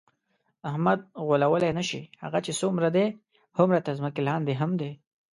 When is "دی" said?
2.95-3.07, 4.81-4.91